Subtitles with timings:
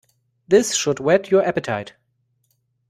[0.47, 1.93] This should whet your appetite.